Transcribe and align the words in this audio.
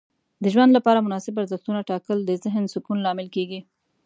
د 0.43 0.45
ژوند 0.53 0.71
لپاره 0.77 1.03
مناسب 1.05 1.33
ارزښتونه 1.41 1.79
ټاکل 1.89 2.17
د 2.25 2.31
ذهن 2.43 2.63
سکون 2.73 2.97
لامل 3.05 3.27
کیږي. 3.35 3.59